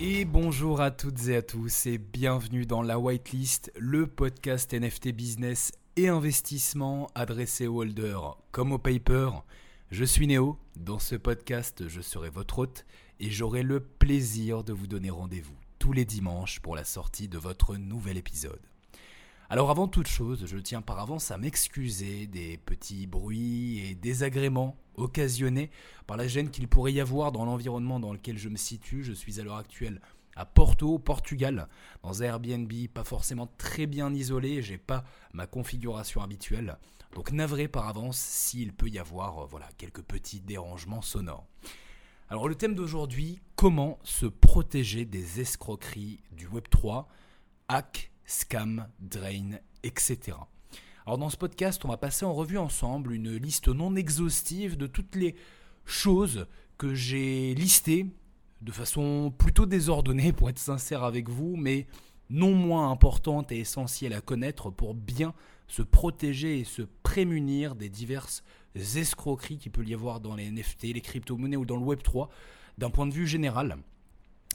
Et 0.00 0.24
bonjour 0.24 0.80
à 0.80 0.92
toutes 0.92 1.26
et 1.26 1.34
à 1.34 1.42
tous 1.42 1.86
et 1.86 1.98
bienvenue 1.98 2.66
dans 2.66 2.82
la 2.82 3.00
Whitelist, 3.00 3.72
le 3.76 4.06
podcast 4.06 4.72
NFT 4.72 5.08
business 5.08 5.72
et 5.96 6.06
investissement 6.06 7.08
adressé 7.16 7.66
aux 7.66 7.80
holders 7.80 8.38
comme 8.52 8.70
aux 8.70 8.78
paper. 8.78 9.30
Je 9.90 10.04
suis 10.04 10.28
Néo, 10.28 10.56
dans 10.76 11.00
ce 11.00 11.16
podcast 11.16 11.88
je 11.88 12.00
serai 12.00 12.30
votre 12.30 12.60
hôte 12.60 12.86
et 13.18 13.28
j'aurai 13.28 13.64
le 13.64 13.80
plaisir 13.80 14.62
de 14.62 14.72
vous 14.72 14.86
donner 14.86 15.10
rendez-vous 15.10 15.56
tous 15.80 15.92
les 15.92 16.04
dimanches 16.04 16.60
pour 16.60 16.76
la 16.76 16.84
sortie 16.84 17.26
de 17.26 17.38
votre 17.38 17.74
nouvel 17.76 18.18
épisode. 18.18 18.62
Alors 19.50 19.68
avant 19.68 19.88
toute 19.88 20.06
chose, 20.06 20.44
je 20.46 20.58
tiens 20.58 20.80
par 20.80 21.00
avance 21.00 21.32
à 21.32 21.38
m'excuser 21.38 22.28
des 22.28 22.56
petits 22.56 23.08
bruits 23.08 23.80
et 23.80 23.96
désagréments 23.96 24.76
occasionnés 24.98 25.70
par 26.06 26.16
la 26.16 26.28
gêne 26.28 26.50
qu'il 26.50 26.68
pourrait 26.68 26.92
y 26.92 27.00
avoir 27.00 27.32
dans 27.32 27.44
l'environnement 27.44 28.00
dans 28.00 28.12
lequel 28.12 28.38
je 28.38 28.48
me 28.48 28.56
situe. 28.56 29.02
Je 29.02 29.12
suis 29.12 29.40
à 29.40 29.44
l'heure 29.44 29.56
actuelle 29.56 30.00
à 30.38 30.46
Porto, 30.46 31.00
Portugal, 31.00 31.68
dans 32.04 32.22
un 32.22 32.26
Airbnb 32.26 32.72
pas 32.94 33.02
forcément 33.02 33.48
très 33.58 33.86
bien 33.86 34.14
isolé, 34.14 34.62
j'ai 34.62 34.78
pas 34.78 35.04
ma 35.32 35.48
configuration 35.48 36.22
habituelle. 36.22 36.78
Donc 37.14 37.32
navré 37.32 37.66
par 37.66 37.88
avance 37.88 38.18
s'il 38.18 38.72
peut 38.72 38.88
y 38.88 39.00
avoir 39.00 39.40
euh, 39.40 39.46
voilà, 39.50 39.68
quelques 39.78 40.02
petits 40.02 40.40
dérangements 40.40 41.02
sonores. 41.02 41.46
Alors 42.28 42.48
le 42.48 42.54
thème 42.54 42.76
d'aujourd'hui, 42.76 43.40
comment 43.56 43.98
se 44.04 44.26
protéger 44.26 45.04
des 45.04 45.40
escroqueries 45.40 46.20
du 46.30 46.46
Web3, 46.46 47.06
hack, 47.66 48.12
scam, 48.24 48.86
drain, 49.00 49.58
etc. 49.82 50.36
Alors 51.08 51.16
dans 51.16 51.30
ce 51.30 51.38
podcast, 51.38 51.86
on 51.86 51.88
va 51.88 51.96
passer 51.96 52.26
en 52.26 52.34
revue 52.34 52.58
ensemble 52.58 53.14
une 53.14 53.34
liste 53.34 53.68
non 53.68 53.96
exhaustive 53.96 54.76
de 54.76 54.86
toutes 54.86 55.16
les 55.16 55.36
choses 55.86 56.46
que 56.76 56.92
j'ai 56.92 57.54
listées 57.54 58.04
de 58.60 58.70
façon 58.72 59.32
plutôt 59.38 59.64
désordonnée 59.64 60.34
pour 60.34 60.50
être 60.50 60.58
sincère 60.58 61.04
avec 61.04 61.30
vous, 61.30 61.56
mais 61.56 61.86
non 62.28 62.52
moins 62.52 62.90
importante 62.90 63.50
et 63.52 63.60
essentielle 63.60 64.12
à 64.12 64.20
connaître 64.20 64.68
pour 64.68 64.92
bien 64.92 65.32
se 65.66 65.80
protéger 65.80 66.58
et 66.58 66.64
se 66.64 66.82
prémunir 67.02 67.74
des 67.74 67.88
diverses 67.88 68.44
escroqueries 68.74 69.56
qu'il 69.56 69.72
peut 69.72 69.86
y 69.86 69.94
avoir 69.94 70.20
dans 70.20 70.36
les 70.36 70.50
NFT, 70.50 70.92
les 70.92 71.00
crypto-monnaies 71.00 71.56
ou 71.56 71.64
dans 71.64 71.78
le 71.78 71.86
Web3 71.86 72.28
d'un 72.76 72.90
point 72.90 73.06
de 73.06 73.14
vue 73.14 73.26
général. 73.26 73.78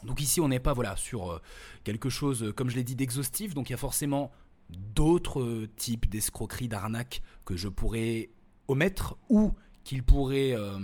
Donc 0.03 0.21
ici, 0.21 0.39
on 0.39 0.49
n'est 0.49 0.59
pas 0.59 0.73
voilà, 0.73 0.97
sur 0.97 1.31
euh, 1.31 1.41
quelque 1.83 2.09
chose, 2.09 2.53
comme 2.55 2.69
je 2.69 2.75
l'ai 2.75 2.83
dit, 2.83 2.95
d'exhaustif. 2.95 3.55
Donc 3.55 3.69
il 3.69 3.73
y 3.73 3.73
a 3.73 3.77
forcément 3.77 4.31
d'autres 4.77 5.41
euh, 5.41 5.69
types 5.75 6.09
d'escroqueries, 6.09 6.67
d'arnaques 6.67 7.21
que 7.45 7.55
je 7.55 7.67
pourrais 7.67 8.29
omettre 8.67 9.17
ou 9.29 9.53
qu'il 9.83 10.03
pourrait 10.03 10.53
euh, 10.53 10.79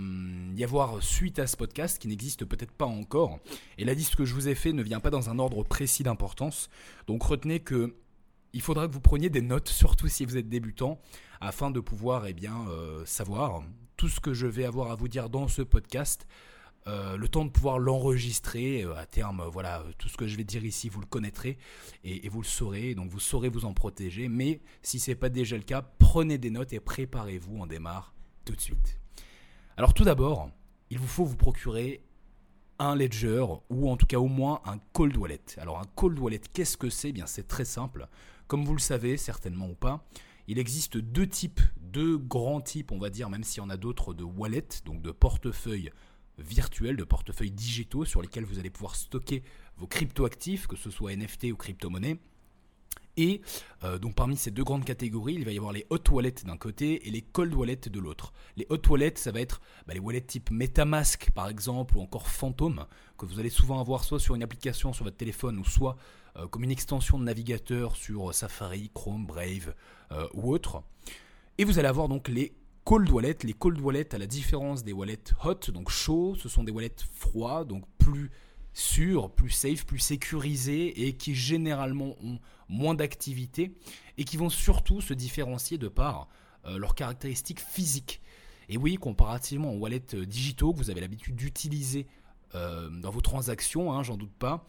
y 0.54 0.62
avoir 0.62 1.02
suite 1.02 1.38
à 1.38 1.46
ce 1.46 1.56
podcast 1.56 1.98
qui 1.98 2.08
n'existe 2.08 2.44
peut-être 2.44 2.72
pas 2.72 2.86
encore. 2.86 3.38
Et 3.78 3.84
la 3.84 3.94
liste 3.94 4.16
que 4.16 4.24
je 4.24 4.34
vous 4.34 4.48
ai 4.48 4.54
fait 4.54 4.72
ne 4.72 4.82
vient 4.82 5.00
pas 5.00 5.10
dans 5.10 5.30
un 5.30 5.38
ordre 5.38 5.62
précis 5.62 6.02
d'importance. 6.02 6.68
Donc 7.06 7.22
retenez 7.22 7.60
que 7.60 7.94
il 8.52 8.60
faudra 8.60 8.88
que 8.88 8.92
vous 8.92 9.00
preniez 9.00 9.30
des 9.30 9.42
notes, 9.42 9.68
surtout 9.68 10.08
si 10.08 10.24
vous 10.24 10.36
êtes 10.36 10.48
débutant, 10.48 11.00
afin 11.40 11.70
de 11.70 11.78
pouvoir 11.78 12.26
eh 12.26 12.32
bien, 12.32 12.66
savoir 13.04 13.62
tout 13.96 14.08
ce 14.08 14.18
que 14.18 14.34
je 14.34 14.48
vais 14.48 14.64
avoir 14.64 14.90
à 14.90 14.96
vous 14.96 15.06
dire 15.06 15.30
dans 15.30 15.46
ce 15.46 15.62
podcast 15.62 16.26
euh, 16.86 17.16
le 17.16 17.28
temps 17.28 17.44
de 17.44 17.50
pouvoir 17.50 17.78
l'enregistrer 17.78 18.82
euh, 18.82 18.96
à 18.96 19.04
terme, 19.04 19.44
voilà, 19.52 19.84
tout 19.98 20.08
ce 20.08 20.16
que 20.16 20.26
je 20.26 20.36
vais 20.36 20.44
dire 20.44 20.64
ici, 20.64 20.88
vous 20.88 21.00
le 21.00 21.06
connaîtrez 21.06 21.58
et, 22.04 22.26
vous 22.30 22.40
le 22.40 22.46
saurez, 22.46 22.94
donc 22.94 23.10
vous 23.10 23.20
saurez 23.20 23.50
vous 23.50 23.66
en 23.66 23.74
protéger. 23.74 24.28
Mais 24.28 24.60
si 24.82 24.98
ce 24.98 25.10
n'est 25.10 25.14
pas 25.14 25.28
déjà 25.28 25.56
le 25.56 25.62
cas, 25.62 25.82
prenez 25.82 26.38
des 26.38 26.50
notes 26.50 26.72
et 26.72 26.80
préparez-vous, 26.80 27.58
on 27.58 27.66
démarre 27.66 28.14
tout 28.44 28.56
de 28.56 28.60
suite. 28.60 28.98
Alors 29.76 29.92
tout 29.92 30.04
d'abord, 30.04 30.50
il 30.88 30.98
vous 30.98 31.06
faut 31.06 31.24
vous 31.24 31.36
procurer 31.36 32.02
un 32.78 32.94
ledger 32.96 33.44
ou 33.68 33.90
en 33.90 33.98
tout 33.98 34.06
cas 34.06 34.18
au 34.18 34.28
moins 34.28 34.62
un 34.64 34.78
cold 34.94 35.16
wallet. 35.18 35.40
Alors 35.58 35.78
un 35.78 35.86
cold 35.94 36.18
wallet, 36.18 36.40
qu'est-ce 36.54 36.78
que 36.78 36.88
c'est? 36.88 37.12
Bien 37.12 37.26
c'est 37.26 37.46
très 37.46 37.66
simple. 37.66 38.08
Comme 38.46 38.64
vous 38.64 38.74
le 38.74 38.80
savez 38.80 39.18
certainement 39.18 39.68
ou 39.68 39.74
pas, 39.74 40.04
il 40.48 40.58
existe 40.58 40.96
deux 40.96 41.28
types, 41.28 41.60
deux 41.80 42.16
grands 42.16 42.60
types, 42.60 42.90
on 42.90 42.98
va 42.98 43.10
dire, 43.10 43.30
même 43.30 43.44
s'il 43.44 43.62
y 43.62 43.66
en 43.66 43.70
a 43.70 43.76
d'autres, 43.76 44.14
de 44.14 44.24
wallet, 44.24 44.66
donc 44.84 45.02
de 45.02 45.10
portefeuille 45.10 45.92
virtuels, 46.40 46.96
de 46.96 47.04
portefeuilles 47.04 47.50
digitaux 47.50 48.04
sur 48.04 48.22
lesquels 48.22 48.44
vous 48.44 48.58
allez 48.58 48.70
pouvoir 48.70 48.96
stocker 48.96 49.42
vos 49.76 49.86
cryptoactifs, 49.86 50.66
que 50.66 50.76
ce 50.76 50.90
soit 50.90 51.14
NFT 51.14 51.44
ou 51.52 51.56
crypto-monnaie. 51.56 52.18
Et 53.16 53.40
euh, 53.84 53.98
donc 53.98 54.14
parmi 54.14 54.36
ces 54.36 54.50
deux 54.50 54.64
grandes 54.64 54.84
catégories, 54.84 55.34
il 55.34 55.44
va 55.44 55.52
y 55.52 55.56
avoir 55.58 55.72
les 55.72 55.86
hot 55.90 56.10
wallets 56.10 56.44
d'un 56.44 56.56
côté 56.56 57.06
et 57.06 57.10
les 57.10 57.22
cold 57.22 57.52
wallets 57.54 57.88
de 57.90 58.00
l'autre. 58.00 58.32
Les 58.56 58.66
hot 58.70 58.80
wallets, 58.88 59.14
ça 59.16 59.32
va 59.32 59.40
être 59.40 59.60
bah, 59.86 59.94
les 59.94 60.00
wallets 60.00 60.20
type 60.20 60.50
MetaMask 60.50 61.30
par 61.32 61.48
exemple 61.48 61.96
ou 61.96 62.00
encore 62.00 62.28
Phantom 62.28 62.86
que 63.18 63.26
vous 63.26 63.38
allez 63.38 63.50
souvent 63.50 63.80
avoir 63.80 64.04
soit 64.04 64.20
sur 64.20 64.34
une 64.34 64.42
application 64.42 64.92
sur 64.92 65.04
votre 65.04 65.16
téléphone 65.16 65.58
ou 65.58 65.64
soit 65.64 65.96
euh, 66.36 66.46
comme 66.46 66.64
une 66.64 66.70
extension 66.70 67.18
de 67.18 67.24
navigateur 67.24 67.96
sur 67.96 68.32
Safari, 68.32 68.90
Chrome, 68.94 69.26
Brave 69.26 69.74
euh, 70.12 70.26
ou 70.32 70.52
autre. 70.52 70.82
Et 71.58 71.64
vous 71.64 71.78
allez 71.78 71.88
avoir 71.88 72.08
donc 72.08 72.28
les 72.28 72.54
cold 72.90 73.08
wallets. 73.08 73.36
Les 73.44 73.52
cold 73.52 73.80
wallets, 73.80 74.16
à 74.16 74.18
la 74.18 74.26
différence 74.26 74.82
des 74.82 74.92
wallets 74.92 75.32
hot, 75.44 75.70
donc 75.72 75.90
chauds, 75.90 76.34
ce 76.34 76.48
sont 76.48 76.64
des 76.64 76.72
wallets 76.72 76.96
froids, 77.14 77.64
donc 77.64 77.84
plus 77.98 78.32
sûrs, 78.72 79.30
plus 79.30 79.50
safe, 79.50 79.86
plus 79.86 80.00
sécurisés 80.00 81.06
et 81.06 81.16
qui 81.16 81.36
généralement 81.36 82.16
ont 82.20 82.40
moins 82.68 82.94
d'activité 82.94 83.76
et 84.18 84.24
qui 84.24 84.36
vont 84.36 84.48
surtout 84.48 85.00
se 85.00 85.14
différencier 85.14 85.78
de 85.78 85.86
par 85.86 86.26
euh, 86.66 86.78
leurs 86.78 86.96
caractéristiques 86.96 87.60
physiques. 87.60 88.22
Et 88.68 88.76
oui, 88.76 88.96
comparativement 88.96 89.72
aux 89.72 89.78
wallets 89.78 90.14
euh, 90.14 90.26
digitaux 90.26 90.72
que 90.72 90.78
vous 90.78 90.90
avez 90.90 91.00
l'habitude 91.00 91.36
d'utiliser 91.36 92.08
euh, 92.56 92.90
dans 92.90 93.12
vos 93.12 93.20
transactions, 93.20 93.92
hein, 93.92 94.02
j'en 94.02 94.16
doute 94.16 94.34
pas, 94.36 94.66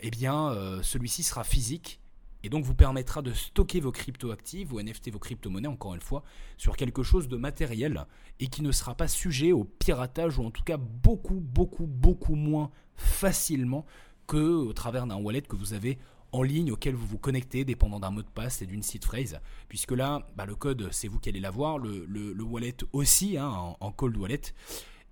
eh 0.00 0.10
bien 0.12 0.54
celui-ci 0.82 1.24
sera 1.24 1.42
physique 1.42 2.00
et 2.42 2.48
donc 2.48 2.64
vous 2.64 2.74
permettra 2.74 3.22
de 3.22 3.32
stocker 3.32 3.80
vos 3.80 3.92
cryptoactifs, 3.92 4.68
vos 4.68 4.80
NFT, 4.80 5.10
vos 5.10 5.18
crypto-monnaies, 5.18 5.68
encore 5.68 5.94
une 5.94 6.00
fois, 6.00 6.22
sur 6.56 6.76
quelque 6.76 7.02
chose 7.02 7.28
de 7.28 7.36
matériel 7.36 8.06
et 8.38 8.48
qui 8.48 8.62
ne 8.62 8.72
sera 8.72 8.94
pas 8.94 9.08
sujet 9.08 9.52
au 9.52 9.64
piratage 9.64 10.38
ou 10.38 10.44
en 10.44 10.50
tout 10.50 10.62
cas 10.62 10.76
beaucoup, 10.76 11.40
beaucoup, 11.40 11.86
beaucoup 11.86 12.34
moins 12.34 12.70
facilement 12.96 13.84
que 14.26 14.38
au 14.38 14.72
travers 14.72 15.06
d'un 15.06 15.16
wallet 15.16 15.42
que 15.42 15.56
vous 15.56 15.74
avez 15.74 15.98
en 16.32 16.42
ligne 16.42 16.72
auquel 16.72 16.94
vous 16.94 17.06
vous 17.06 17.18
connectez 17.18 17.64
dépendant 17.64 17.98
d'un 17.98 18.10
mot 18.10 18.22
de 18.22 18.28
passe 18.28 18.62
et 18.62 18.66
d'une 18.66 18.82
seed 18.82 19.04
phrase. 19.04 19.40
Puisque 19.68 19.92
là, 19.92 20.26
bah, 20.36 20.46
le 20.46 20.54
code, 20.54 20.88
c'est 20.92 21.08
vous 21.08 21.18
qui 21.18 21.28
allez 21.28 21.40
l'avoir, 21.40 21.78
le, 21.78 22.06
le, 22.06 22.42
wallet 22.44 22.76
aussi, 22.92 23.36
hein, 23.36 23.74
en, 23.80 23.92
cold 23.92 24.16
wallet. 24.16 24.40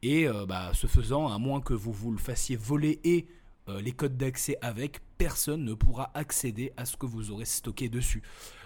Et 0.03 0.28
euh, 0.28 0.47
bah, 0.47 0.71
ce 0.75 0.87
faisant, 0.87 1.28
à 1.28 1.38
moins 1.38 1.61
que 1.61 1.75
vous 1.75 1.93
vous 1.93 2.12
le 2.12 2.19
fassiez 2.19 2.56
voler 2.56 3.00
et 3.05 3.27
euh, 3.69 3.81
les 3.81 3.93
codes 3.93 4.17
d'accès 4.17 4.56
avec, 4.61 5.00
personne 5.19 5.65
ne 5.65 5.75
pourra 5.75 6.11
accéder 6.15 6.73
à 6.77 6.84
ce 6.84 6.97
que 6.97 7.06
vous 7.06 7.31
aurez 7.31 7.45
stocké 7.45 7.89
dessus. 7.89 8.23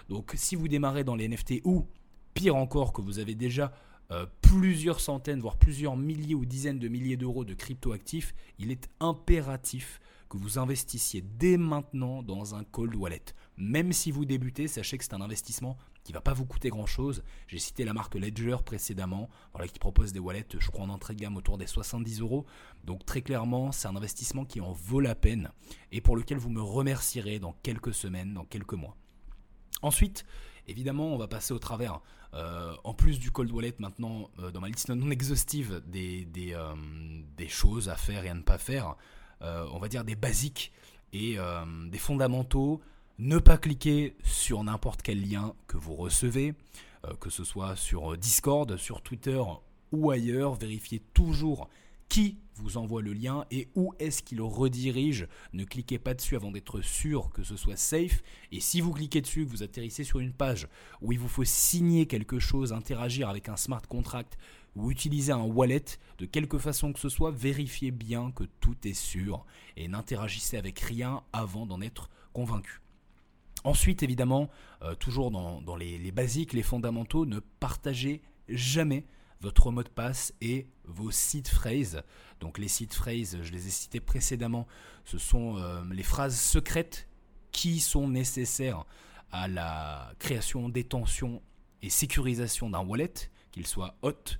Donc 0.09 0.33
si 0.35 0.55
vous 0.55 0.67
démarrez 0.67 1.03
dans 1.03 1.15
les 1.15 1.27
NFT 1.27 1.61
ou 1.63 1.87
pire 2.33 2.55
encore 2.55 2.93
que 2.93 3.01
vous 3.01 3.19
avez 3.19 3.35
déjà 3.35 3.73
euh, 4.11 4.25
plusieurs 4.41 4.99
centaines, 4.99 5.39
voire 5.39 5.57
plusieurs 5.57 5.97
milliers 5.97 6.35
ou 6.35 6.45
dizaines 6.45 6.79
de 6.79 6.87
milliers 6.87 7.17
d'euros 7.17 7.45
de 7.45 7.53
crypto-actifs, 7.53 8.33
il 8.59 8.71
est 8.71 8.87
impératif 8.99 9.99
que 10.33 10.37
vous 10.39 10.57
investissiez 10.57 11.21
dès 11.21 11.57
maintenant 11.57 12.23
dans 12.23 12.55
un 12.55 12.63
cold 12.63 12.95
wallet. 12.95 13.23
Même 13.55 13.93
si 13.93 14.09
vous 14.09 14.25
débutez, 14.25 14.67
sachez 14.67 14.97
que 14.97 15.03
c'est 15.03 15.13
un 15.13 15.21
investissement 15.21 15.77
qui 16.03 16.11
va 16.11 16.21
pas 16.21 16.33
vous 16.33 16.47
coûter 16.47 16.69
grand 16.69 16.87
chose. 16.87 17.23
J'ai 17.47 17.59
cité 17.59 17.85
la 17.85 17.93
marque 17.93 18.15
Ledger 18.15 18.57
précédemment, 18.65 19.29
voilà, 19.51 19.67
qui 19.67 19.77
propose 19.77 20.11
des 20.11 20.19
wallets, 20.19 20.47
je 20.57 20.71
crois 20.71 20.85
en 20.85 20.89
entrée 20.89 21.13
de 21.13 21.19
gamme 21.19 21.37
autour 21.37 21.59
des 21.59 21.67
70 21.67 22.21
euros. 22.21 22.47
Donc 22.83 23.05
très 23.05 23.21
clairement, 23.21 23.71
c'est 23.71 23.87
un 23.87 23.95
investissement 23.95 24.43
qui 24.43 24.59
en 24.59 24.71
vaut 24.71 25.01
la 25.01 25.13
peine 25.13 25.51
et 25.91 26.01
pour 26.01 26.15
lequel 26.15 26.39
vous 26.39 26.49
me 26.49 26.63
remercierez 26.63 27.37
dans 27.37 27.53
quelques 27.61 27.93
semaines, 27.93 28.33
dans 28.33 28.45
quelques 28.45 28.73
mois. 28.73 28.97
Ensuite, 29.83 30.25
évidemment, 30.65 31.13
on 31.13 31.17
va 31.19 31.27
passer 31.27 31.53
au 31.53 31.59
travers, 31.59 32.01
euh, 32.33 32.73
en 32.83 32.95
plus 32.95 33.19
du 33.19 33.29
cold 33.29 33.51
wallet 33.51 33.75
maintenant, 33.77 34.31
euh, 34.39 34.49
dans 34.49 34.61
ma 34.61 34.67
liste 34.67 34.89
non 34.89 35.11
exhaustive 35.11 35.83
des, 35.85 36.25
euh, 36.55 36.73
des, 37.37 37.47
choses 37.47 37.87
à 37.87 37.95
faire 37.95 38.25
et 38.25 38.29
à 38.29 38.33
ne 38.33 38.41
pas 38.41 38.57
faire. 38.57 38.95
Euh, 39.43 39.65
on 39.73 39.79
va 39.79 39.89
dire, 39.89 40.03
des 40.03 40.15
basiques 40.15 40.71
et 41.11 41.35
euh, 41.37 41.65
des 41.89 41.97
fondamentaux. 41.97 42.81
Ne 43.19 43.37
pas 43.37 43.57
cliquer 43.57 44.15
sur 44.23 44.63
n'importe 44.63 45.01
quel 45.01 45.29
lien 45.29 45.53
que 45.67 45.77
vous 45.77 45.95
recevez, 45.95 46.53
euh, 47.05 47.13
que 47.19 47.29
ce 47.29 47.43
soit 47.43 47.75
sur 47.75 48.17
Discord, 48.17 48.77
sur 48.77 49.01
Twitter 49.01 49.41
ou 49.91 50.11
ailleurs. 50.11 50.55
Vérifiez 50.55 51.01
toujours 51.13 51.69
qui 52.09 52.37
vous 52.55 52.77
envoie 52.77 53.01
le 53.01 53.13
lien 53.13 53.45
et 53.51 53.67
où 53.75 53.93
est-ce 53.99 54.23
qu'il 54.23 54.41
redirige. 54.41 55.27
Ne 55.51 55.63
cliquez 55.63 55.99
pas 55.99 56.13
dessus 56.13 56.35
avant 56.35 56.51
d'être 56.51 56.81
sûr 56.81 57.31
que 57.31 57.43
ce 57.43 57.57
soit 57.57 57.75
safe. 57.75 58.23
Et 58.51 58.59
si 58.59 58.81
vous 58.81 58.93
cliquez 58.93 59.21
dessus, 59.21 59.45
que 59.45 59.49
vous 59.49 59.63
atterrissez 59.63 60.03
sur 60.03 60.19
une 60.19 60.33
page 60.33 60.67
où 61.01 61.11
il 61.11 61.19
vous 61.19 61.27
faut 61.27 61.43
signer 61.43 62.05
quelque 62.05 62.39
chose, 62.39 62.71
interagir 62.71 63.29
avec 63.29 63.49
un 63.49 63.57
smart 63.57 63.81
contract 63.81 64.37
ou 64.75 64.91
utiliser 64.91 65.31
un 65.31 65.43
wallet, 65.43 65.85
de 66.17 66.25
quelque 66.25 66.57
façon 66.57 66.93
que 66.93 66.99
ce 66.99 67.09
soit, 67.09 67.31
vérifiez 67.31 67.91
bien 67.91 68.31
que 68.31 68.43
tout 68.59 68.75
est 68.87 68.93
sûr 68.93 69.45
et 69.77 69.87
n'interagissez 69.87 70.57
avec 70.57 70.79
rien 70.79 71.23
avant 71.31 71.65
d'en 71.65 71.81
être 71.81 72.09
convaincu. 72.33 72.81
Ensuite, 73.63 74.03
évidemment, 74.03 74.49
euh, 74.81 74.93
toujours 74.95 75.31
dans, 75.31 75.75
les, 75.75 76.11
basiques, 76.11 76.53
les 76.53 76.63
fondamentaux, 76.63 77.25
ne 77.25 77.39
partagez 77.39 78.21
jamais 78.49 79.05
votre 79.39 79.71
mot 79.71 79.83
de 79.83 79.89
passe 79.89 80.33
et 80.41 80.67
vos 80.85 81.11
seed 81.11 81.47
phrases. 81.47 82.01
Donc 82.39 82.57
les 82.57 82.67
seed 82.67 82.93
phrases, 82.93 83.41
je 83.41 83.51
les 83.51 83.67
ai 83.67 83.69
cités 83.69 83.99
précédemment, 83.99 84.67
ce 85.05 85.17
sont 85.17 85.57
euh, 85.57 85.83
les 85.91 86.03
phrases 86.03 86.37
secrètes 86.37 87.07
qui 87.51 87.79
sont 87.79 88.07
nécessaires 88.07 88.85
à 89.31 89.47
la 89.47 90.13
création, 90.19 90.69
détention 90.69 91.41
et 91.81 91.89
sécurisation 91.89 92.69
d'un 92.69 92.81
wallet, 92.81 93.13
qu'il 93.51 93.67
soit 93.67 93.95
hot 94.01 94.37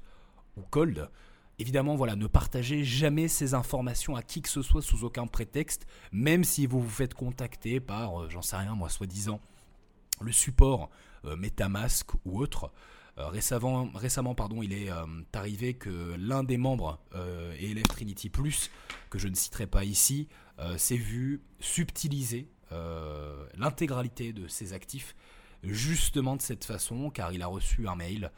ou 0.57 0.61
cold. 0.69 1.09
Évidemment, 1.59 1.95
voilà, 1.95 2.15
ne 2.15 2.25
partagez 2.25 2.83
jamais 2.83 3.27
ces 3.27 3.53
informations 3.53 4.15
à 4.15 4.23
qui 4.23 4.41
que 4.41 4.49
ce 4.49 4.61
soit 4.63 4.81
sous 4.81 5.03
aucun 5.03 5.27
prétexte, 5.27 5.85
même 6.11 6.43
si 6.43 6.65
vous 6.65 6.81
vous 6.81 6.89
faites 6.89 7.13
contacter 7.13 7.79
par, 7.79 8.23
euh, 8.23 8.29
j'en 8.29 8.41
sais 8.41 8.55
rien, 8.55 8.73
moi, 8.73 8.89
soi-disant, 8.89 9.39
le 10.19 10.31
support 10.31 10.89
euh, 11.25 11.35
MetaMask 11.35 12.11
ou 12.25 12.41
autre. 12.41 12.71
Euh, 13.19 13.27
récemment, 13.27 14.33
pardon, 14.33 14.63
il 14.63 14.73
est 14.73 14.89
arrivé 15.33 15.75
que 15.75 16.15
l'un 16.17 16.43
des 16.43 16.57
membres 16.57 16.99
et 17.59 17.79
Trinity 17.83 18.29
Plus, 18.29 18.71
que 19.11 19.19
je 19.19 19.27
ne 19.27 19.35
citerai 19.35 19.67
pas 19.67 19.83
ici, 19.83 20.27
s'est 20.77 20.97
vu 20.97 21.43
subtiliser 21.59 22.49
l'intégralité 23.55 24.33
de 24.33 24.47
ses 24.47 24.73
actifs 24.73 25.15
justement 25.61 26.35
de 26.35 26.41
cette 26.41 26.65
façon, 26.65 27.11
car 27.11 27.31
il 27.31 27.43
a 27.43 27.47
reçu 27.47 27.87
un 27.87 27.95
mail 27.95 28.31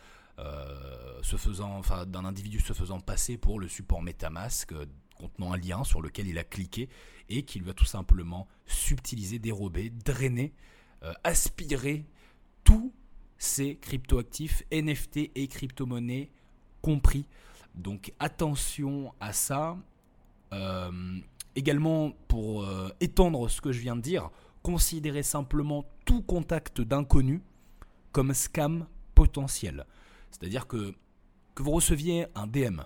se 1.25 1.37
faisant, 1.37 1.77
enfin, 1.77 2.05
d'un 2.05 2.23
individu 2.23 2.59
se 2.59 2.73
faisant 2.73 2.99
passer 2.99 3.37
pour 3.37 3.59
le 3.59 3.67
support 3.67 4.01
MetaMask 4.01 4.71
euh, 4.73 4.85
contenant 5.15 5.53
un 5.53 5.57
lien 5.57 5.83
sur 5.83 6.01
lequel 6.01 6.27
il 6.27 6.37
a 6.37 6.43
cliqué 6.43 6.87
et 7.29 7.43
qui 7.43 7.59
lui 7.59 7.69
a 7.69 7.73
tout 7.73 7.85
simplement 7.85 8.47
subtilisé, 8.65 9.39
dérobé, 9.39 9.89
drainé, 9.89 10.53
euh, 11.03 11.13
aspiré 11.23 12.05
tous 12.63 12.93
ces 13.37 13.77
cryptoactifs, 13.77 14.63
NFT 14.71 15.31
et 15.33 15.47
crypto-monnaies 15.47 16.29
compris. 16.81 17.25
Donc 17.73 18.13
attention 18.19 19.13
à 19.19 19.33
ça. 19.33 19.77
également, 21.55 22.11
pour 22.29 22.65
étendre 23.01 23.49
ce 23.49 23.59
que 23.59 23.73
je 23.73 23.81
viens 23.81 23.97
de 23.97 24.01
dire, 24.01 24.29
considérez 24.63 25.23
simplement 25.23 25.85
tout 26.05 26.21
contact 26.21 26.79
d'inconnu 26.79 27.41
comme 28.13 28.33
scam 28.33 28.87
potentiel. 29.15 29.85
C'est-à-dire 30.39 30.67
que, 30.67 30.93
que 31.53 31.63
vous 31.63 31.71
receviez 31.71 32.25
un 32.35 32.45
DM, 32.45 32.81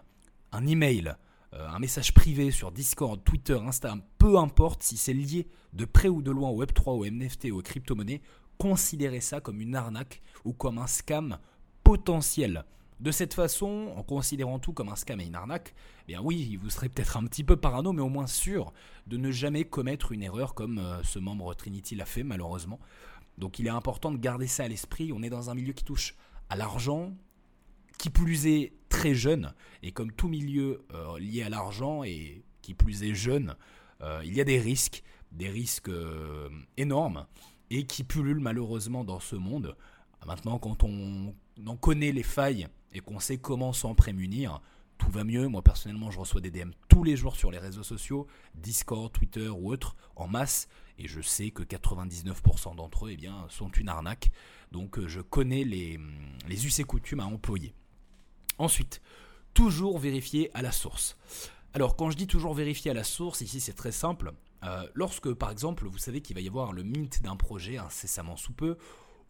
un 0.51 0.67
email, 0.67 1.15
euh, 1.53 1.67
un 1.67 1.79
message 1.79 2.13
privé 2.13 2.51
sur 2.51 2.71
Discord, 2.71 3.23
Twitter, 3.23 3.57
Instagram, 3.59 4.03
peu 4.19 4.37
importe 4.37 4.83
si 4.83 4.97
c'est 4.97 5.13
lié 5.13 5.47
de 5.73 5.85
près 5.85 6.09
ou 6.09 6.21
de 6.21 6.29
loin 6.29 6.49
au 6.49 6.63
Web3, 6.63 6.91
au 6.91 7.05
NFT, 7.05 7.51
aux 7.51 7.61
crypto-monnaies, 7.61 8.21
considérez 8.59 9.21
ça 9.21 9.41
comme 9.41 9.61
une 9.61 9.75
arnaque 9.75 10.21
ou 10.45 10.53
comme 10.53 10.77
un 10.77 10.85
scam 10.85 11.39
potentiel. 11.83 12.65
De 12.99 13.11
cette 13.11 13.33
façon, 13.33 13.93
en 13.95 14.03
considérant 14.03 14.59
tout 14.59 14.73
comme 14.73 14.89
un 14.89 14.95
scam 14.95 15.19
et 15.19 15.25
une 15.25 15.35
arnaque, 15.35 15.73
eh 16.03 16.07
bien 16.07 16.21
oui, 16.21 16.55
vous 16.57 16.69
serez 16.69 16.89
peut-être 16.89 17.17
un 17.17 17.23
petit 17.25 17.43
peu 17.43 17.55
parano, 17.55 17.93
mais 17.93 18.01
au 18.01 18.09
moins 18.09 18.27
sûr 18.27 18.73
de 19.07 19.17
ne 19.17 19.31
jamais 19.31 19.63
commettre 19.63 20.11
une 20.11 20.21
erreur 20.21 20.53
comme 20.53 20.77
euh, 20.77 21.01
ce 21.01 21.17
membre 21.17 21.55
Trinity 21.55 21.95
l'a 21.95 22.05
fait 22.05 22.23
malheureusement. 22.23 22.79
Donc 23.39 23.57
il 23.57 23.65
est 23.65 23.71
important 23.71 24.11
de 24.11 24.17
garder 24.17 24.47
ça 24.47 24.65
à 24.65 24.67
l'esprit. 24.67 25.11
On 25.13 25.23
est 25.23 25.29
dans 25.29 25.49
un 25.49 25.55
milieu 25.55 25.73
qui 25.73 25.83
touche 25.83 26.13
à 26.49 26.55
l'argent, 26.55 27.13
qui 27.99 28.09
plus 28.09 28.47
est 28.47 28.73
très 28.87 29.13
jeune, 29.13 29.53
et 29.83 29.91
comme 29.91 30.11
tout 30.11 30.29
milieu 30.29 30.85
euh, 30.93 31.19
lié 31.19 31.43
à 31.43 31.49
l'argent 31.49 32.03
et 32.03 32.43
qui 32.61 32.73
plus 32.73 33.03
est 33.03 33.13
jeune, 33.13 33.55
euh, 34.01 34.21
il 34.23 34.33
y 34.33 34.41
a 34.41 34.45
des 34.45 34.57
risques, 34.57 35.03
des 35.33 35.49
risques 35.49 35.89
euh, 35.89 36.49
énormes, 36.77 37.27
et 37.69 37.85
qui 37.85 38.03
pullulent 38.03 38.39
malheureusement 38.39 39.03
dans 39.03 39.19
ce 39.19 39.35
monde. 39.35 39.75
Maintenant, 40.25 40.57
quand 40.57 40.83
on 40.83 41.35
en 41.65 41.75
connaît 41.75 42.13
les 42.13 42.23
failles 42.23 42.67
et 42.93 43.01
qu'on 43.01 43.19
sait 43.19 43.37
comment 43.37 43.73
s'en 43.73 43.95
prémunir, 43.95 44.61
tout 44.97 45.11
va 45.11 45.25
mieux. 45.25 45.47
Moi 45.47 45.61
personnellement, 45.61 46.09
je 46.09 46.19
reçois 46.19 46.41
des 46.41 46.51
DM 46.51 46.71
tous 46.87 47.03
les 47.03 47.17
jours 47.17 47.35
sur 47.35 47.51
les 47.51 47.59
réseaux 47.59 47.83
sociaux, 47.83 48.27
Discord, 48.55 49.11
Twitter 49.11 49.49
ou 49.49 49.71
autres, 49.71 49.97
en 50.15 50.27
masse, 50.27 50.69
et 50.97 51.07
je 51.07 51.19
sais 51.19 51.51
que 51.51 51.63
99% 51.63 52.75
d'entre 52.77 53.07
eux 53.07 53.11
eh 53.11 53.17
bien, 53.17 53.45
sont 53.49 53.69
une 53.69 53.89
arnaque. 53.89 54.31
Donc 54.71 55.05
je 55.05 55.19
connais 55.19 55.65
les, 55.65 55.99
les 56.47 56.65
us 56.65 56.79
et 56.79 56.85
coutumes 56.85 57.19
à 57.19 57.25
employer. 57.25 57.73
Ensuite, 58.59 59.01
toujours 59.53 59.97
vérifier 59.97 60.51
à 60.53 60.61
la 60.61 60.71
source. 60.71 61.17
Alors 61.73 61.95
quand 61.95 62.11
je 62.11 62.17
dis 62.17 62.27
toujours 62.27 62.53
vérifier 62.53 62.91
à 62.91 62.93
la 62.93 63.03
source, 63.05 63.41
ici 63.41 63.61
c'est 63.61 63.73
très 63.73 63.93
simple. 63.93 64.33
Euh, 64.65 64.85
lorsque 64.93 65.33
par 65.33 65.49
exemple 65.49 65.87
vous 65.87 65.97
savez 65.97 66.21
qu'il 66.21 66.35
va 66.35 66.41
y 66.41 66.47
avoir 66.47 66.73
le 66.73 66.83
mint 66.83 67.21
d'un 67.21 67.37
projet 67.37 67.77
incessamment 67.77 68.35
sous 68.35 68.53
peu, 68.53 68.77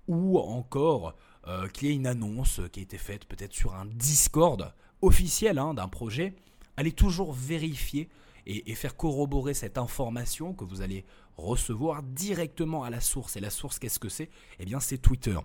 ou 0.07 0.39
encore 0.39 1.15
euh, 1.47 1.67
qu'il 1.67 1.87
y 1.87 1.91
ait 1.91 1.95
une 1.95 2.07
annonce 2.07 2.59
qui 2.71 2.79
a 2.79 2.83
été 2.83 2.97
faite 2.97 3.25
peut-être 3.25 3.53
sur 3.53 3.75
un 3.75 3.85
Discord 3.85 4.73
officiel 5.03 5.59
hein, 5.59 5.75
d'un 5.75 5.87
projet, 5.87 6.35
allez 6.75 6.91
toujours 6.91 7.31
vérifier 7.31 8.09
et, 8.47 8.71
et, 8.71 8.75
faire 8.75 8.97
corroborer 8.97 9.53
cette 9.53 9.77
information 9.77 10.53
que 10.53 10.63
vous 10.63 10.81
allez 10.81 11.05
recevoir 11.37 12.01
directement 12.01 12.83
à 12.83 12.89
la 12.89 12.99
source. 12.99 13.35
Et 13.35 13.39
la 13.39 13.51
source, 13.51 13.77
qu'est-ce 13.77 13.99
que 13.99 14.09
c'est? 14.09 14.31
Eh 14.57 14.65
bien 14.65 14.79
c'est 14.79 14.97
Twitter. 14.97 15.37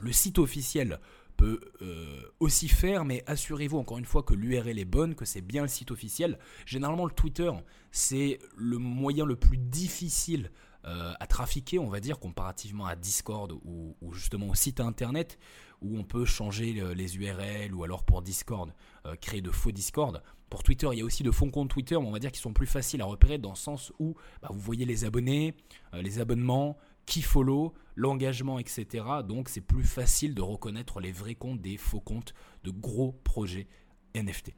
Le 0.00 0.12
site 0.12 0.38
officiel 0.38 1.00
peut 1.36 1.60
euh, 1.82 2.20
aussi 2.40 2.68
faire, 2.68 3.04
mais 3.04 3.22
assurez-vous 3.26 3.78
encore 3.78 3.98
une 3.98 4.04
fois 4.04 4.22
que 4.22 4.34
l'URL 4.34 4.78
est 4.78 4.84
bonne, 4.84 5.14
que 5.14 5.24
c'est 5.24 5.40
bien 5.40 5.62
le 5.62 5.68
site 5.68 5.90
officiel. 5.90 6.38
Généralement, 6.66 7.04
le 7.04 7.12
Twitter, 7.12 7.50
c'est 7.90 8.38
le 8.56 8.78
moyen 8.78 9.24
le 9.24 9.36
plus 9.36 9.58
difficile 9.58 10.50
euh, 10.84 11.12
à 11.18 11.26
trafiquer, 11.26 11.78
on 11.78 11.88
va 11.88 12.00
dire, 12.00 12.18
comparativement 12.18 12.86
à 12.86 12.96
Discord 12.96 13.52
ou, 13.52 13.96
justement 14.12 14.48
au 14.48 14.54
site 14.54 14.80
internet, 14.80 15.38
où 15.80 15.98
on 15.98 16.04
peut 16.04 16.24
changer 16.24 16.94
les 16.94 17.16
URL 17.16 17.74
ou 17.74 17.84
alors 17.84 18.04
pour 18.04 18.22
Discord, 18.22 18.72
euh, 19.06 19.16
créer 19.16 19.40
de 19.40 19.50
faux 19.50 19.72
Discord. 19.72 20.22
Pour 20.50 20.62
Twitter, 20.62 20.88
il 20.92 20.98
y 20.98 21.02
a 21.02 21.04
aussi 21.04 21.22
de 21.22 21.30
faux 21.30 21.50
comptes 21.50 21.70
Twitter, 21.70 21.96
mais 21.98 22.06
on 22.06 22.12
va 22.12 22.18
dire 22.18 22.30
qu'ils 22.30 22.42
sont 22.42 22.52
plus 22.52 22.66
faciles 22.66 23.02
à 23.02 23.06
repérer 23.06 23.38
dans 23.38 23.50
le 23.50 23.56
sens 23.56 23.92
où 23.98 24.14
bah, 24.40 24.48
vous 24.52 24.60
voyez 24.60 24.84
les 24.84 25.04
abonnés, 25.04 25.54
les 25.94 26.20
abonnements, 26.20 26.76
qui 27.06 27.22
follow, 27.22 27.74
l'engagement, 27.96 28.58
etc. 28.58 29.04
Donc 29.26 29.48
c'est 29.48 29.60
plus 29.60 29.84
facile 29.84 30.34
de 30.34 30.42
reconnaître 30.42 31.00
les 31.00 31.12
vrais 31.12 31.34
comptes 31.34 31.60
des 31.60 31.76
faux 31.76 32.00
comptes 32.00 32.34
de 32.64 32.70
gros 32.70 33.12
projets 33.24 33.68
NFT. 34.14 34.54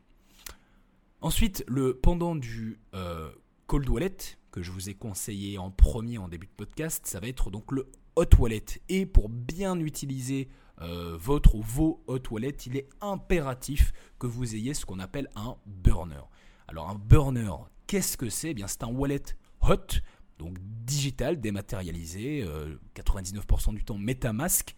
Ensuite, 1.21 1.65
le 1.67 1.97
pendant 1.97 2.35
du 2.35 2.79
euh, 2.95 3.31
cold 3.67 3.89
wallet 3.89 4.17
que 4.53 4.63
je 4.63 4.71
vous 4.71 4.89
ai 4.89 4.95
conseillé 4.95 5.59
en 5.59 5.71
premier 5.71 6.19
en 6.19 6.29
début 6.29 6.47
de 6.47 6.53
podcast, 6.57 7.07
ça 7.07 7.21
va 7.21 7.29
être 7.29 7.51
donc 7.51 7.73
le 7.73 7.89
hot 8.17 8.37
wallet. 8.39 8.65
Et 8.89 9.07
pour 9.07 9.29
bien 9.29 9.79
utiliser 9.81 10.49
euh, 10.83 11.17
votre 11.19 11.55
ou 11.55 11.63
vos 11.63 12.03
hot 12.07 12.23
wallets, 12.31 12.57
il 12.67 12.77
est 12.77 12.89
impératif 13.01 13.93
que 14.19 14.27
vous 14.27 14.55
ayez 14.55 14.75
ce 14.75 14.87
qu'on 14.87 14.99
appelle 14.99 15.29
un 15.37 15.57
burner. 15.67 16.23
Alors 16.69 16.91
un 16.91 16.95
burner, 16.95 17.53
qu'est-ce 17.87 18.17
que 18.17 18.29
c'est? 18.29 18.51
Eh 18.51 18.55
Bien, 18.55 18.67
c'est 18.67 18.83
un 18.83 18.93
wallet 18.93 19.23
hot 19.63 20.01
donc 20.39 20.59
digital, 20.85 21.41
dématérialisé, 21.41 22.45
99% 22.95 23.71
euh, 23.71 23.73
du 23.73 23.85
temps 23.85 23.99
MetaMask, 23.99 24.75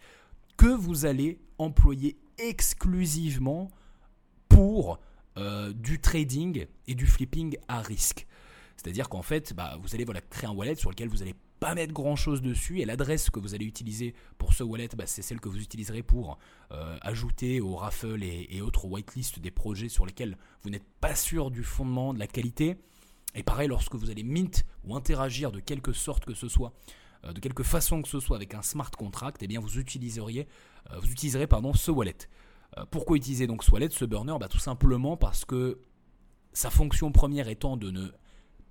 que 0.57 0.67
vous 0.67 1.05
allez 1.05 1.39
employer 1.57 2.17
exclusivement 2.37 3.69
pour 4.47 4.99
euh, 5.37 5.71
du 5.73 5.99
trading 5.99 6.65
et 6.87 6.95
du 6.95 7.05
flipping 7.05 7.57
à 7.67 7.81
risque. 7.81 8.27
C'est-à-dire 8.75 9.09
qu'en 9.09 9.21
fait, 9.21 9.53
bah, 9.53 9.77
vous 9.81 9.93
allez 9.93 10.05
créer 10.29 10.49
un 10.49 10.53
wallet 10.53 10.75
sur 10.75 10.89
lequel 10.89 11.09
vous 11.09 11.17
n'allez 11.17 11.35
pas 11.59 11.75
mettre 11.75 11.93
grand-chose 11.93 12.41
dessus 12.41 12.79
et 12.79 12.85
l'adresse 12.85 13.29
que 13.29 13.39
vous 13.39 13.53
allez 13.53 13.65
utiliser 13.65 14.13
pour 14.37 14.53
ce 14.53 14.63
wallet, 14.63 14.89
bah, 14.97 15.05
c'est 15.05 15.21
celle 15.21 15.39
que 15.39 15.49
vous 15.49 15.59
utiliserez 15.61 16.03
pour 16.03 16.39
euh, 16.71 16.97
ajouter 17.01 17.61
au 17.61 17.75
raffle 17.75 18.23
et, 18.23 18.47
et 18.49 18.61
autres 18.61 18.85
whitelist 18.85 19.39
des 19.39 19.51
projets 19.51 19.89
sur 19.89 20.05
lesquels 20.05 20.37
vous 20.61 20.69
n'êtes 20.69 20.87
pas 21.01 21.15
sûr 21.15 21.51
du 21.51 21.63
fondement, 21.63 22.13
de 22.13 22.19
la 22.19 22.27
qualité. 22.27 22.77
Et 23.35 23.43
pareil, 23.43 23.67
lorsque 23.67 23.95
vous 23.95 24.09
allez 24.09 24.23
mint 24.23 24.65
ou 24.83 24.95
interagir 24.95 25.51
de 25.51 25.59
quelque 25.59 25.93
sorte 25.93 26.25
que 26.25 26.33
ce 26.33 26.47
soit, 26.47 26.73
euh, 27.25 27.33
de 27.33 27.39
quelque 27.39 27.63
façon 27.63 28.01
que 28.01 28.07
ce 28.07 28.19
soit 28.19 28.35
avec 28.35 28.53
un 28.53 28.61
smart 28.61 28.91
contract, 28.91 29.43
eh 29.43 29.47
bien 29.47 29.59
vous 29.59 29.77
utiliseriez, 29.77 30.47
euh, 30.91 31.01
utiliserez 31.01 31.47
ce 31.75 31.91
wallet. 31.91 32.17
Euh, 32.77 32.85
pourquoi 32.89 33.17
utiliser 33.17 33.47
donc 33.47 33.63
ce 33.63 33.71
wallet, 33.71 33.89
ce 33.89 34.05
burner? 34.05 34.35
Bah, 34.39 34.47
Tout 34.47 34.59
simplement 34.59 35.17
parce 35.17 35.45
que 35.45 35.79
sa 36.53 36.69
fonction 36.69 37.11
première 37.11 37.47
étant 37.47 37.77
de 37.77 37.91
ne 37.91 38.07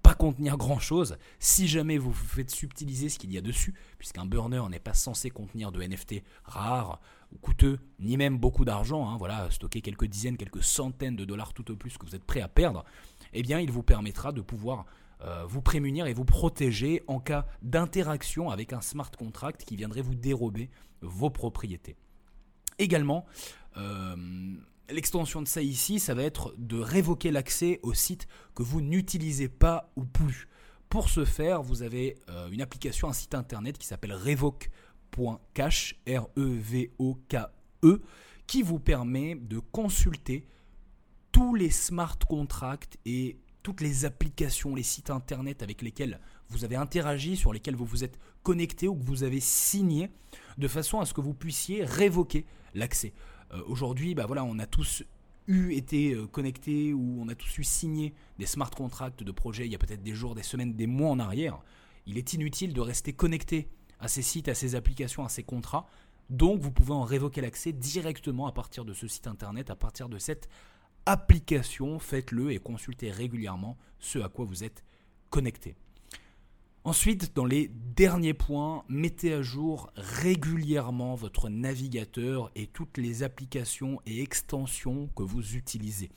pas 0.03 0.15
contenir 0.15 0.57
grand 0.57 0.79
chose, 0.79 1.19
si 1.39 1.69
jamais 1.69 1.99
vous 1.99 2.11
vous 2.11 2.27
faites 2.27 2.51
subtiliser 2.51 3.09
ce 3.09 3.19
qu'il 3.19 3.33
y 3.33 3.39
a 3.39 3.41
dessus, 3.41 3.75
puisqu'un 3.99 4.25
burner 4.25 4.63
n'est 4.71 4.81
pas 4.81 4.95
censé 4.95 5.31
contenir 5.31 5.73
de 5.73 5.83
NFT 5.83 6.23
rares 6.45 7.01
ou 7.33 7.39
coûteux, 7.39 7.79
ni 7.99 8.17
même 8.17 8.39
beaucoup 8.39 8.65
d'argent, 8.65 9.09
hein, 9.09 9.17
voilà, 9.19 9.51
stocker 9.51 9.83
quelques 9.83 10.07
dizaines, 10.07 10.37
quelques 10.37 10.63
centaines 10.63 11.17
de 11.17 11.25
dollars 11.25 11.53
tout 11.53 11.71
au 11.71 11.77
plus 11.77 11.99
que 11.99 12.07
vous 12.07 12.15
êtes 12.15 12.25
prêt 12.25 12.41
à 12.41 12.49
perdre, 12.49 12.85
eh 13.33 13.43
bien 13.43 13.61
il 13.61 13.71
vous 13.71 13.83
permettra 13.83 14.33
de 14.33 14.41
pouvoir 14.41 14.87
euh, 15.23 15.45
vous 15.47 15.63
prémunir 15.63 16.07
et 16.07 16.13
vous 16.13 16.25
protéger 16.25 17.03
en 17.09 17.19
cas 17.19 17.47
d'interaction 17.63 18.51
avec 18.51 18.73
un 18.73 18.81
smart 18.81 19.11
contract 19.11 19.65
qui 19.65 19.75
viendrait 19.77 20.03
vous 20.03 20.15
dérober 20.15 20.71
vos 21.01 21.31
propriétés. 21.31 21.97
Également, 22.79 23.27
euh, 23.77 24.15
l'extension 24.89 25.43
de 25.43 25.49
ça 25.49 25.61
ici, 25.61 25.99
ça 25.99 26.15
va 26.15 26.23
être 26.23 26.55
de 26.57 26.79
révoquer 26.79 27.33
l'accès 27.33 27.81
au 27.83 27.95
site 27.95 28.29
que 28.55 28.63
vous 28.63 28.81
n'utilisez 28.81 29.49
pas 29.49 29.91
ou 29.97 30.05
plus. 30.05 30.47
Pour 30.89 31.09
ce 31.09 31.25
faire, 31.25 31.63
vous 31.63 31.83
avez 31.83 32.17
euh, 32.31 32.49
une 32.51 32.63
application, 32.63 33.09
un 33.09 33.13
site 33.13 33.35
internet 33.35 33.77
qui 33.77 33.89
s'appelle 33.89 34.15
revoke.cash, 34.15 35.97
R-E-V-O-K-E, 36.07 38.03
qui 38.47 38.63
vous 38.63 38.79
permet 38.79 39.35
de 39.35 39.59
consulter 39.59 40.47
tous 41.33 41.55
les 41.55 41.71
smart 41.71 42.19
contracts 42.19 42.99
et 43.05 43.39
toutes 43.63 43.81
les 43.81 44.05
applications, 44.05 44.75
les 44.75 44.83
sites 44.83 45.11
internet 45.11 45.63
avec 45.63 45.83
lesquels 45.83 46.21
vous 46.49 46.65
avez 46.65 46.77
interagi, 46.77 47.37
sur 47.37 47.53
lesquels 47.53 47.77
vous 47.77 47.85
vous 47.85 48.05
êtes 48.05 48.19
connecté 48.43 48.89
ou 48.89 48.95
que 48.95 49.05
vous 49.05 49.25
avez 49.25 49.41
signé, 49.41 50.11
de 50.57 50.69
façon 50.69 51.01
à 51.01 51.07
ce 51.07 51.13
que 51.13 51.21
vous 51.21 51.35
puissiez 51.35 51.85
révoquer 51.85 52.47
l'accès. 52.75 53.13
Euh, 53.53 53.63
aujourd'hui, 53.67 54.15
bah 54.15 54.27
voilà, 54.27 54.45
on 54.45 54.59
a 54.59 54.67
tous 54.67 55.05
eu 55.47 55.73
été 55.73 56.13
euh, 56.13 56.27
connectés 56.27 56.93
ou 56.93 57.19
on 57.21 57.29
a 57.29 57.35
tous 57.35 57.59
eu 57.59 57.65
signé 57.65 58.15
des 58.39 58.47
smart 58.47 58.71
contracts 58.71 59.23
de 59.23 59.33
projets 59.33 59.67
il 59.67 59.73
y 59.73 59.75
a 59.75 59.79
peut-être 59.79 60.03
des 60.03 60.15
jours, 60.15 60.35
des 60.35 60.43
semaines, 60.43 60.75
des 60.75 60.87
mois 60.87 61.11
en 61.11 61.19
arrière. 61.19 61.61
Il 62.07 62.17
est 62.19 62.33
inutile 62.33 62.73
de 62.73 62.81
rester 62.81 63.13
connecté 63.13 63.69
à 64.01 64.09
ces 64.09 64.23
sites, 64.23 64.49
à 64.49 64.55
ces 64.55 64.75
applications, 64.75 65.25
à 65.25 65.29
ces 65.29 65.43
contrats. 65.43 65.87
Donc 66.31 66.61
vous 66.61 66.71
pouvez 66.71 66.93
en 66.93 67.03
révoquer 67.03 67.41
l'accès 67.41 67.73
directement 67.73 68.47
à 68.47 68.53
partir 68.53 68.85
de 68.85 68.93
ce 68.93 69.09
site 69.09 69.27
internet, 69.27 69.71
à 69.71 69.77
partir 69.77 70.09
de 70.09 70.19
cette 70.19 70.49
application. 71.09 71.99
Faites-le 71.99 72.53
et 72.53 72.59
consultez 72.59 73.11
régulièrement 73.11 73.77
ce 73.99 74.19
à 74.19 74.29
quoi 74.29 74.45
vous 74.45 74.63
êtes 74.63 74.85
connecté. 75.31 75.75
Ensuite, 76.85 77.35
dans 77.35 77.45
les 77.45 77.69
derniers 77.97 78.35
points, 78.35 78.85
mettez 78.89 79.33
à 79.33 79.43
jour 79.43 79.91
régulièrement 79.97 81.15
votre 81.15 81.49
navigateur 81.49 82.51
et 82.55 82.67
toutes 82.67 82.99
les 82.99 83.23
applications 83.23 84.01
et 84.07 84.23
extensions 84.23 85.09
que 85.17 85.23
vous 85.23 85.57
utilisez. 85.57 86.11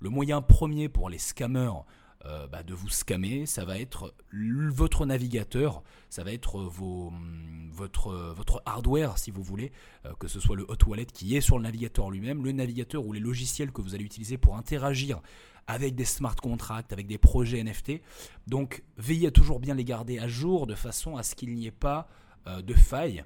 Le 0.00 0.10
moyen 0.10 0.42
premier 0.42 0.88
pour 0.88 1.10
les 1.10 1.18
scammers 1.18 1.82
euh, 2.26 2.46
bah, 2.48 2.62
de 2.62 2.74
vous 2.74 2.88
scammer, 2.88 3.46
ça 3.46 3.64
va 3.64 3.78
être 3.78 4.14
votre 4.72 5.06
navigateur, 5.06 5.82
ça 6.10 6.24
va 6.24 6.32
être 6.32 6.60
vos, 6.60 7.08
hum, 7.08 7.70
votre, 7.72 8.12
votre 8.34 8.62
hardware 8.66 9.18
si 9.18 9.30
vous 9.30 9.42
voulez, 9.42 9.70
euh, 10.04 10.12
que 10.18 10.26
ce 10.26 10.40
soit 10.40 10.56
le 10.56 10.64
hot 10.68 10.78
wallet 10.86 11.06
qui 11.06 11.36
est 11.36 11.40
sur 11.40 11.58
le 11.58 11.64
navigateur 11.64 12.10
lui-même, 12.10 12.44
le 12.44 12.52
navigateur 12.52 13.06
ou 13.06 13.12
les 13.12 13.20
logiciels 13.20 13.70
que 13.70 13.80
vous 13.80 13.94
allez 13.94 14.04
utiliser 14.04 14.38
pour 14.38 14.56
interagir 14.56 15.20
avec 15.66 15.94
des 15.94 16.04
smart 16.04 16.36
contracts, 16.36 16.92
avec 16.92 17.06
des 17.06 17.18
projets 17.18 17.62
NFT. 17.62 18.00
Donc 18.46 18.82
veillez 18.96 19.28
à 19.28 19.30
toujours 19.30 19.60
bien 19.60 19.74
les 19.74 19.84
garder 19.84 20.18
à 20.18 20.28
jour 20.28 20.66
de 20.66 20.74
façon 20.74 21.16
à 21.16 21.22
ce 21.22 21.34
qu'il 21.34 21.54
n'y 21.54 21.66
ait 21.66 21.70
pas 21.70 22.08
euh, 22.46 22.62
de 22.62 22.74
failles 22.74 23.24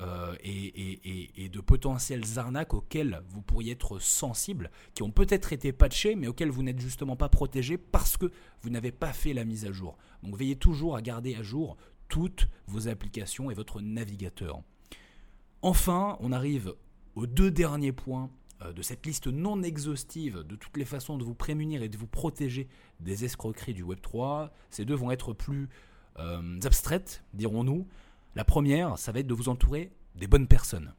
euh, 0.00 0.34
et, 0.42 1.48
de 1.50 1.60
potentielles 1.60 2.24
arnaques 2.36 2.74
auxquelles 2.74 3.22
vous 3.28 3.42
pourriez 3.42 3.72
être 3.72 3.98
sensible, 3.98 4.70
qui 4.94 5.02
ont 5.02 5.10
peut-être 5.10 5.52
été 5.52 5.72
patchées, 5.72 6.14
mais 6.14 6.26
auxquelles 6.26 6.50
vous 6.50 6.62
n'êtes 6.62 6.78
justement 6.78 7.16
pas 7.16 7.28
protégé 7.28 7.76
parce 7.76 8.16
que 8.16 8.30
vous 8.62 8.70
n'avez 8.70 8.92
pas 8.92 9.12
fait 9.12 9.32
la 9.32 9.44
mise 9.44 9.66
à 9.66 9.72
jour. 9.72 9.98
Donc 10.22 10.36
veillez 10.36 10.56
toujours 10.56 10.96
à 10.96 11.02
garder 11.02 11.34
à 11.34 11.42
jour 11.42 11.76
toutes 12.08 12.48
vos 12.66 12.88
applications 12.88 13.50
et 13.50 13.54
votre 13.54 13.80
navigateur. 13.80 14.62
Enfin, 15.62 16.16
on 16.20 16.32
arrive 16.32 16.74
aux 17.14 17.26
deux 17.26 17.50
derniers 17.50 17.92
points 17.92 18.30
euh, 18.62 18.72
de 18.72 18.82
cette 18.82 19.04
liste 19.04 19.26
non 19.26 19.62
exhaustive 19.62 20.44
de 20.44 20.56
toutes 20.56 20.76
les 20.76 20.84
façons 20.84 21.18
de 21.18 21.24
vous 21.24 21.34
prémunir 21.34 21.82
et 21.82 21.88
de 21.88 21.96
vous 21.96 22.06
protéger 22.06 22.68
des 23.00 23.24
escroqueries 23.24 23.74
du 23.74 23.84
Web3. 23.84 24.50
Ces 24.70 24.84
deux 24.84 24.94
vont 24.94 25.10
être 25.10 25.32
plus 25.32 25.68
euh, 26.18 26.60
abstraites, 26.62 27.24
dirons-nous. 27.34 27.86
La 28.34 28.44
première, 28.44 28.98
ça 28.98 29.12
va 29.12 29.20
être 29.20 29.26
de 29.26 29.34
vous 29.34 29.48
entourer 29.48 29.90
des 30.14 30.26
bonnes 30.26 30.46
personnes. 30.46 30.94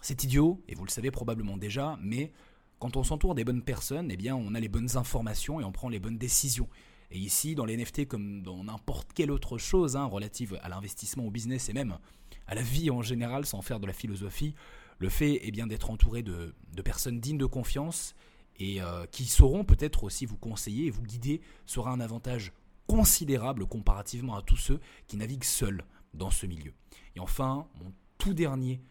C'est 0.00 0.24
idiot, 0.24 0.62
et 0.68 0.74
vous 0.74 0.84
le 0.84 0.90
savez 0.90 1.10
probablement 1.10 1.56
déjà, 1.56 1.98
mais 2.00 2.32
quand 2.78 2.96
on 2.96 3.04
s'entoure 3.04 3.34
des 3.34 3.44
bonnes 3.44 3.62
personnes, 3.62 4.10
eh 4.10 4.16
bien, 4.16 4.34
on 4.34 4.54
a 4.54 4.60
les 4.60 4.68
bonnes 4.68 4.96
informations 4.96 5.60
et 5.60 5.64
on 5.64 5.72
prend 5.72 5.88
les 5.88 6.00
bonnes 6.00 6.18
décisions. 6.18 6.68
Et 7.10 7.18
ici, 7.18 7.54
dans 7.54 7.64
les 7.64 7.76
NFT, 7.76 8.06
comme 8.06 8.42
dans 8.42 8.64
n'importe 8.64 9.12
quelle 9.12 9.30
autre 9.30 9.58
chose 9.58 9.96
hein, 9.96 10.04
relative 10.04 10.58
à 10.62 10.68
l'investissement, 10.68 11.26
au 11.26 11.30
business 11.30 11.68
et 11.68 11.72
même 11.72 11.98
à 12.46 12.54
la 12.54 12.62
vie 12.62 12.90
en 12.90 13.02
général, 13.02 13.44
sans 13.44 13.60
faire 13.60 13.80
de 13.80 13.86
la 13.86 13.92
philosophie, 13.92 14.54
le 14.98 15.08
fait 15.08 15.40
eh 15.42 15.50
bien 15.50 15.66
d'être 15.66 15.90
entouré 15.90 16.22
de, 16.22 16.54
personnes 16.84 17.20
dignes 17.20 17.38
de 17.38 17.46
confiance 17.46 18.14
et 18.58 18.80
euh, 18.82 19.04
qui 19.10 19.24
sauront 19.24 19.64
peut-être 19.64 20.04
aussi 20.04 20.26
vous 20.26 20.36
conseiller 20.36 20.86
et 20.86 20.90
vous 20.90 21.02
guider 21.02 21.40
sera 21.66 21.90
un 21.90 22.00
avantage 22.00 22.52
considérable 22.86 23.66
comparativement 23.66 24.36
à 24.36 24.42
tous 24.42 24.56
ceux 24.56 24.80
qui 25.06 25.16
naviguent 25.16 25.44
seuls 25.44 25.84
dans 26.14 26.30
ce 26.30 26.46
milieu. 26.46 26.72
Et 27.16 27.20
enfin, 27.20 27.66
mon 27.82 27.92
tout 28.18 28.34
dernier 28.34 28.82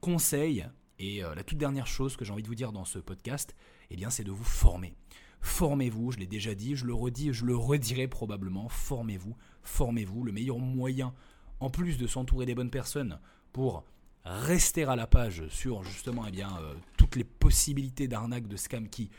conseil 0.00 0.66
et 0.98 1.22
euh, 1.22 1.34
la 1.34 1.44
toute 1.44 1.58
dernière 1.58 1.86
chose 1.86 2.16
que 2.16 2.24
j'ai 2.24 2.32
envie 2.32 2.42
de 2.42 2.48
vous 2.48 2.54
dire 2.54 2.72
dans 2.72 2.84
ce 2.84 2.98
podcast, 2.98 3.54
eh 3.90 3.96
bien, 3.96 4.10
c'est 4.10 4.24
de 4.24 4.30
vous 4.30 4.44
former. 4.44 4.94
Formez-vous, 5.40 6.12
je 6.12 6.18
l'ai 6.18 6.26
déjà 6.26 6.54
dit, 6.54 6.74
je 6.74 6.84
le 6.84 6.94
redis, 6.94 7.32
je 7.32 7.44
le 7.44 7.56
redirai 7.56 8.08
probablement. 8.08 8.68
Formez-vous, 8.68 9.36
formez-vous. 9.62 10.24
Le 10.24 10.32
meilleur 10.32 10.58
moyen, 10.58 11.14
en 11.60 11.70
plus 11.70 11.98
de 11.98 12.06
s'entourer 12.06 12.46
des 12.46 12.56
bonnes 12.56 12.70
personnes 12.70 13.20
pour 13.52 13.84
rester 14.24 14.84
à 14.84 14.96
la 14.96 15.06
page 15.06 15.46
sur 15.48 15.84
justement 15.84 16.24
eh 16.26 16.30
bien, 16.30 16.58
euh, 16.60 16.74
toutes 16.96 17.16
les 17.16 17.24
possibilités 17.24 18.08
d'arnaque, 18.08 18.48
de 18.48 18.56
scam 18.56 18.88
qui 18.88 19.10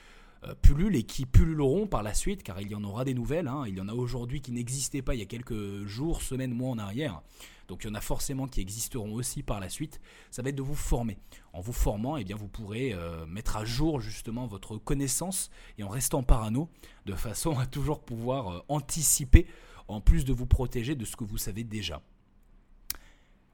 pullulent 0.62 0.96
et 0.96 1.04
qui 1.04 1.26
pulluleront 1.26 1.88
par 1.88 2.04
la 2.04 2.14
suite, 2.14 2.44
car 2.44 2.62
il 2.62 2.70
y 2.70 2.76
en 2.76 2.84
aura 2.84 3.06
des 3.06 3.14
nouvelles. 3.14 3.48
Hein. 3.48 3.64
Il 3.68 3.78
y 3.78 3.82
en 3.82 3.90
a 3.90 3.94
aujourd'hui 3.94 4.42
qui 4.42 4.52
n'existaient 4.52 5.02
pas 5.02 5.16
il 5.16 5.20
y 5.20 5.24
a 5.24 5.26
quelques 5.26 5.86
jours, 5.86 6.22
semaines, 6.22 6.54
mois 6.54 6.70
en 6.70 6.78
arrière. 6.78 7.22
Donc 7.68 7.84
il 7.84 7.88
y 7.88 7.90
en 7.92 7.96
a 7.96 8.02
forcément 8.02 8.48
qui 8.48 8.62
existeront 8.62 9.14
aussi 9.14 9.44
par 9.44 9.60
la 9.60 9.70
suite. 9.70 10.02
Ça 10.32 10.42
va 10.42 10.50
être 10.50 10.56
de 10.56 10.64
vous 10.64 10.76
former. 10.76 11.18
En 11.54 11.62
vous 11.62 11.74
formant, 11.74 12.18
eh 12.18 12.24
bien, 12.24 12.36
vous 12.36 12.48
pourrez 12.48 12.94
euh, 12.94 13.26
mettre 13.28 13.58
à 13.58 13.66
jour 13.66 14.02
justement 14.02 14.48
votre 14.48 14.78
connaissance 14.78 15.50
et 15.78 15.84
en 15.84 15.90
restant 15.90 16.24
parano, 16.24 16.70
de 17.06 17.14
façon 17.14 17.58
à 17.60 17.66
toujours 17.66 18.02
pouvoir 18.02 18.64
anticiper, 18.70 19.46
en 19.88 20.02
plus 20.02 20.26
de 20.26 20.34
vous 20.34 20.48
protéger 20.48 20.96
de 20.96 21.06
ce 21.06 21.16
que 21.16 21.24
vous 21.24 21.38
savez 21.38 21.64
déjà. 21.64 22.02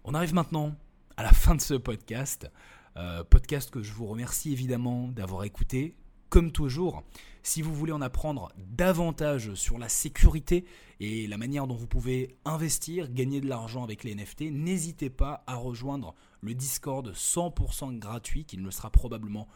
On 0.05 0.13
arrive 0.13 0.33
maintenant 0.33 0.75
à 1.17 1.23
la 1.23 1.31
fin 1.31 1.55
de 1.55 1.61
ce 1.61 1.73
podcast. 1.73 2.49
Euh, 2.97 3.23
podcast 3.23 3.69
que 3.69 3.81
je 3.81 3.91
vous 3.91 4.05
remercie 4.05 4.53
évidemment 4.53 5.09
d'avoir 5.09 5.43
écouté. 5.43 5.97
Comme 6.29 6.51
toujours, 6.51 7.03
si 7.43 7.61
vous 7.61 7.73
voulez 7.73 7.91
en 7.91 8.01
apprendre 8.01 8.51
davantage 8.57 9.53
sur 9.53 9.77
la 9.77 9.87
sécurité 9.87 10.65
et 10.99 11.27
la 11.27 11.37
manière 11.37 11.67
dont 11.67 11.75
vous 11.75 11.87
pouvez 11.87 12.35
investir, 12.43 13.11
gagner 13.11 13.39
de 13.39 13.47
l'argent 13.47 13.83
avec 13.83 14.03
les 14.03 14.15
NFT, 14.15 14.51
n'hésitez 14.51 15.09
pas 15.09 15.43
à 15.45 15.55
rejoindre 15.55 16.15
le 16.41 16.53
Discord 16.55 17.07
100% 17.11 17.99
gratuit 17.99 18.45
qui 18.45 18.57
ne 18.57 18.63
le 18.63 18.71
sera 18.71 18.89
probablement 18.89 19.47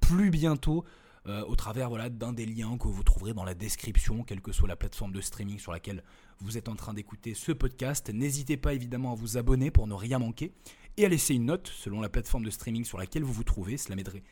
plus 0.00 0.30
bientôt. 0.30 0.84
Euh, 1.26 1.44
au 1.46 1.56
travers 1.56 1.88
voilà, 1.88 2.08
d'un 2.08 2.32
des 2.32 2.46
liens 2.46 2.78
que 2.78 2.88
vous 2.88 3.02
trouverez 3.02 3.34
dans 3.34 3.44
la 3.44 3.54
description, 3.54 4.22
quelle 4.22 4.40
que 4.40 4.52
soit 4.52 4.68
la 4.68 4.76
plateforme 4.76 5.12
de 5.12 5.20
streaming 5.20 5.58
sur 5.58 5.72
laquelle 5.72 6.02
vous 6.40 6.56
êtes 6.56 6.68
en 6.68 6.76
train 6.76 6.94
d'écouter 6.94 7.34
ce 7.34 7.52
podcast. 7.52 8.10
N'hésitez 8.10 8.56
pas 8.56 8.72
évidemment 8.72 9.12
à 9.12 9.14
vous 9.14 9.36
abonner 9.36 9.70
pour 9.70 9.86
ne 9.86 9.94
rien 9.94 10.18
manquer 10.18 10.52
et 10.96 11.04
à 11.04 11.08
laisser 11.08 11.34
une 11.34 11.46
note 11.46 11.68
selon 11.68 12.00
la 12.00 12.08
plateforme 12.08 12.44
de 12.44 12.50
streaming 12.50 12.84
sur 12.84 12.98
laquelle 12.98 13.24
vous 13.24 13.32
vous 13.32 13.44
trouvez. 13.44 13.76
Cela 13.76 13.96
m'aiderait 13.96 14.22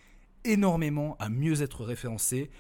énormément 0.47 1.17
à 1.19 1.29
mieux 1.29 1.63
être 1.63 1.85
référencé. 1.85 2.51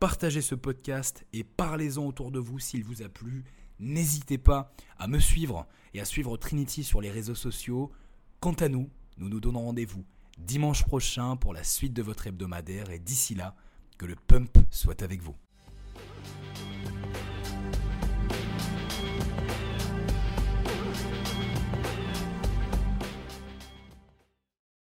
Partagez 0.00 0.42
ce 0.42 0.54
podcast 0.54 1.24
et 1.32 1.44
parlez-en 1.44 2.04
autour 2.04 2.30
de 2.30 2.38
vous 2.38 2.58
s'il 2.58 2.84
vous 2.84 3.02
a 3.02 3.08
plu. 3.08 3.44
N'hésitez 3.78 4.38
pas 4.38 4.72
à 4.98 5.06
me 5.06 5.18
suivre 5.18 5.66
et 5.94 6.00
à 6.00 6.04
suivre 6.04 6.36
Trinity 6.36 6.84
sur 6.84 7.00
les 7.00 7.10
réseaux 7.10 7.34
sociaux. 7.34 7.90
Quant 8.40 8.54
à 8.54 8.68
nous, 8.68 8.90
nous 9.18 9.28
nous 9.28 9.40
donnons 9.40 9.64
rendez-vous 9.64 10.04
dimanche 10.38 10.84
prochain 10.84 11.36
pour 11.36 11.54
la 11.54 11.64
suite 11.64 11.94
de 11.94 12.02
votre 12.02 12.26
hebdomadaire 12.26 12.90
et 12.90 12.98
d'ici 12.98 13.34
là, 13.34 13.54
que 13.98 14.06
le 14.06 14.14
pump 14.14 14.58
soit 14.70 15.02
avec 15.02 15.22
vous. 15.22 15.34